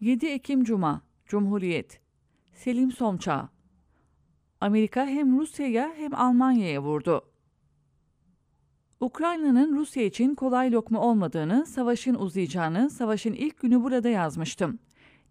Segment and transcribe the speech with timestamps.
[0.00, 2.00] 7 Ekim Cuma Cumhuriyet
[2.54, 3.48] Selim Somça
[4.60, 7.30] Amerika hem Rusya'ya hem Almanya'ya vurdu.
[9.00, 14.78] Ukrayna'nın Rusya için kolay lokma olmadığını, savaşın uzayacağını savaşın ilk günü burada yazmıştım.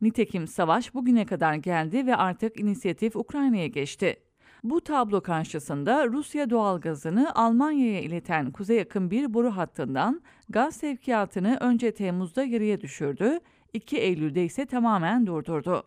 [0.02, 4.18] Nitekim savaş bugüne kadar geldi ve artık inisiyatif Ukrayna'ya geçti.
[4.64, 11.92] Bu tablo karşısında Rusya doğalgazını Almanya'ya ileten kuzey yakın bir boru hattından gaz sevkiyatını önce
[11.92, 13.40] Temmuz'da yarıya düşürdü,
[13.74, 15.84] 2 Eylül'de ise tamamen durdurdu.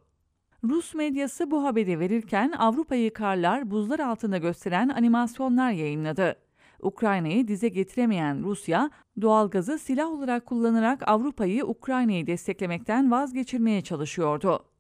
[0.65, 6.37] Rus medyası bu haberi verirken Avrupa'yı karlar buzlar altında gösteren animasyonlar yayınladı.
[6.83, 14.72] Ukrayna'yı dize getiremeyen Rusya, doğalgazı silah olarak kullanarak Avrupa'yı Ukrayna'yı desteklemekten vazgeçirmeye çalışıyordu.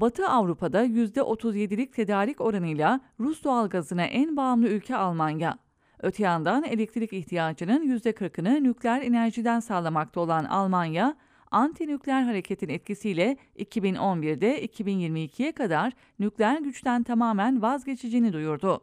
[0.00, 5.58] Batı Avrupa'da %37'lik tedarik oranıyla Rus doğalgazına en bağımlı ülke Almanya.
[6.02, 11.16] Öte yandan elektrik ihtiyacının %40'ını nükleer enerjiden sağlamakta olan Almanya,
[11.50, 18.80] anti-nükleer hareketin etkisiyle 2011'de 2022'ye kadar nükleer güçten tamamen vazgeçeceğini duyurdu.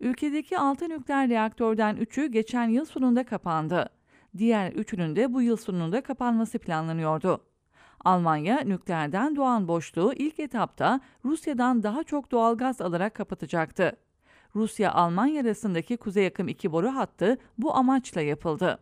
[0.00, 3.88] Ülkedeki 6 nükleer reaktörden 3'ü geçen yıl sonunda kapandı.
[4.36, 7.47] Diğer üçünün de bu yıl sonunda kapanması planlanıyordu.
[8.04, 13.96] Almanya nükleerden doğan boşluğu ilk etapta Rusya'dan daha çok doğalgaz alarak kapatacaktı.
[14.54, 18.78] Rusya-Almanya arasındaki kuzey yakın iki boru hattı bu amaçla yapıldı.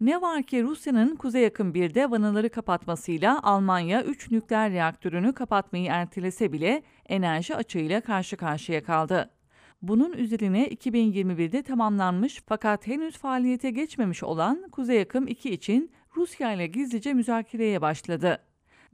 [0.00, 6.52] Ne var ki Rusya'nın kuzey yakın birde vanaları kapatmasıyla Almanya 3 nükleer reaktörünü kapatmayı ertelese
[6.52, 9.30] bile enerji açığıyla karşı karşıya kaldı.
[9.88, 16.66] Bunun üzerine 2021'de tamamlanmış fakat henüz faaliyete geçmemiş olan Kuzey Akım 2 için Rusya ile
[16.66, 18.38] gizlice müzakereye başladı.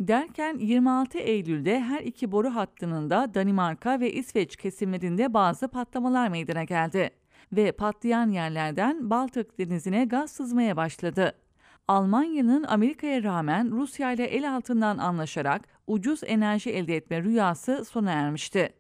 [0.01, 6.65] Derken 26 Eylül'de her iki boru hattının da Danimarka ve İsveç kesimlerinde bazı patlamalar meydana
[6.65, 7.11] geldi
[7.53, 11.33] ve patlayan yerlerden Baltık denizine gaz sızmaya başladı.
[11.89, 18.80] Almanya'nın Amerika'ya rağmen Rusya ile el altından anlaşarak ucuz enerji elde etme rüyası sona ermişti.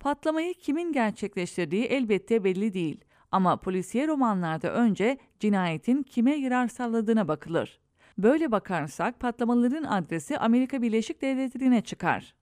[0.00, 7.80] Patlamayı kimin gerçekleştirdiği elbette belli değil ama polisiye romanlarda önce cinayetin kime yarar sağladığına bakılır.
[8.18, 12.34] Böyle bakarsak patlamaların adresi Amerika Birleşik Devletleri'ne çıkar.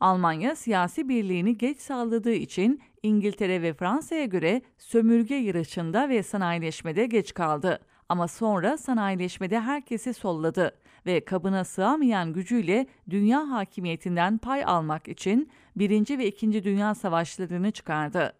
[0.00, 7.34] Almanya siyasi birliğini geç sağladığı için İngiltere ve Fransa'ya göre sömürge yarışında ve sanayileşmede geç
[7.34, 7.80] kaldı.
[8.08, 10.72] Ama sonra sanayileşmede herkesi solladı
[11.06, 18.32] ve kabına sığamayan gücüyle dünya hakimiyetinden pay almak için Birinci ve İkinci Dünya Savaşlarını çıkardı.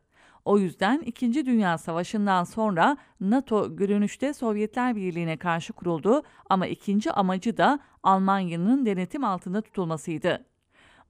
[0.44, 7.56] O yüzden İkinci Dünya Savaşı'ndan sonra NATO görünüşte Sovyetler Birliği'ne karşı kuruldu ama ikinci amacı
[7.56, 10.44] da Almanya'nın denetim altında tutulmasıydı.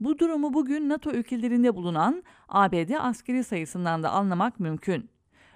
[0.00, 5.10] Bu durumu bugün NATO ülkelerinde bulunan ABD askeri sayısından da anlamak mümkün.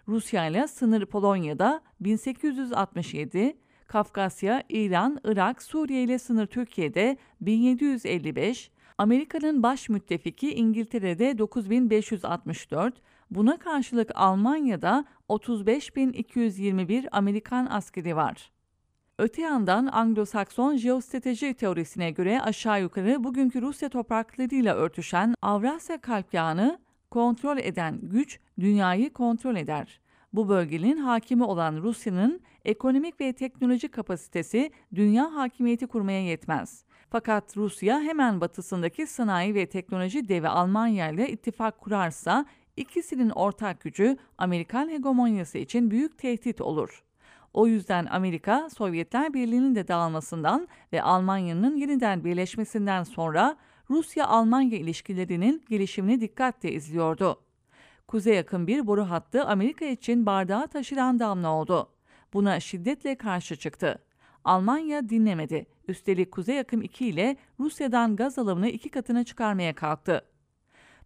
[0.09, 3.57] Rusya ile sınır Polonya'da 1867,
[3.91, 14.11] Kafkasya, İran, Irak, Suriye ile sınır Türkiye'de 1755, Amerika'nın baş müttefiki İngiltere'de 9564, buna karşılık
[14.15, 18.51] Almanya'da 35221 Amerikan askeri var.
[19.19, 26.79] Öte yandan Anglo-Sakson jeostrateji teorisine göre aşağı yukarı bugünkü Rusya topraklarıyla örtüşen Avrasya kalp yağını
[27.11, 30.01] kontrol eden güç dünyayı kontrol eder.
[30.33, 36.85] Bu bölgenin hakimi olan Rusya'nın ekonomik ve teknoloji kapasitesi dünya hakimiyeti kurmaya yetmez.
[37.11, 42.47] Fakat Rusya hemen batısındaki sanayi ve teknoloji devi Almanya ile ittifak kurarsa
[42.77, 47.05] ikisinin ortak gücü Amerikan hegemonyası için büyük tehdit olur.
[47.55, 53.57] O yüzden Amerika, Sovyetler Birliği'nin de dağılmasından ve Almanya'nın yeniden birleşmesinden sonra
[53.91, 57.39] Rusya-Almanya ilişkilerinin gelişimini dikkatle izliyordu.
[58.11, 61.89] Kuzey yakın bir boru hattı Amerika için bardağı taşıran damla oldu.
[62.33, 63.99] Buna şiddetle karşı çıktı.
[64.45, 65.67] Almanya dinlemedi.
[65.89, 70.25] Üstelik Kuzey Akım 2 ile Rusya'dan gaz alımını iki katına çıkarmaya kalktı.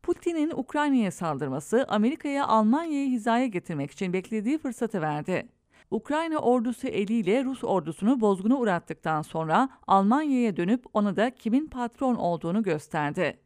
[0.03, 5.49] Putin'in Ukrayna'ya saldırması Amerika'ya Almanya'yı hizaya getirmek için beklediği fırsatı verdi.
[5.91, 12.63] Ukrayna ordusu eliyle Rus ordusunu bozguna uğrattıktan sonra Almanya'ya dönüp ona da kimin patron olduğunu
[12.63, 13.44] gösterdi.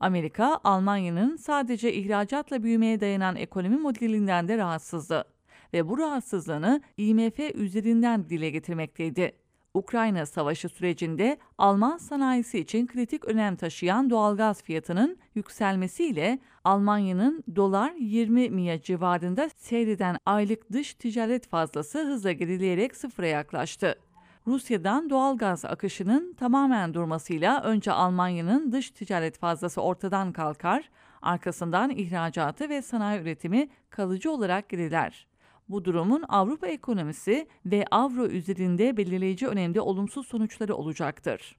[0.00, 5.24] Amerika, Almanya'nın sadece ihracatla büyümeye dayanan ekonomi modelinden de rahatsızdı
[5.72, 9.32] ve bu rahatsızlığını IMF üzerinden dile getirmekteydi.
[9.74, 18.50] Ukrayna Savaşı sürecinde Alman sanayisi için kritik önem taşıyan doğalgaz fiyatının yükselmesiyle Almanya'nın dolar 20
[18.50, 23.98] miya civarında seyreden aylık dış ticaret fazlası hızla gerileyerek sıfıra yaklaştı.
[24.50, 30.90] Rusya'dan doğal gaz akışının tamamen durmasıyla önce Almanya'nın dış ticaret fazlası ortadan kalkar,
[31.22, 35.26] arkasından ihracatı ve sanayi üretimi kalıcı olarak geriler.
[35.68, 41.56] Bu durumun Avrupa ekonomisi ve avro üzerinde belirleyici önemde olumsuz sonuçları olacaktır.